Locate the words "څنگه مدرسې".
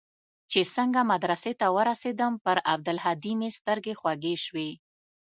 0.73-1.51